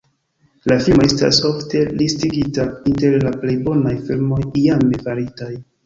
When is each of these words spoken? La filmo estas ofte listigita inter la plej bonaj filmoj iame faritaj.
La 0.71 0.77
filmo 0.85 1.05
estas 1.09 1.41
ofte 1.51 1.83
listigita 2.01 2.67
inter 2.95 3.21
la 3.29 3.37
plej 3.45 3.57
bonaj 3.71 3.97
filmoj 4.11 4.45
iame 4.67 5.07
faritaj. 5.09 5.57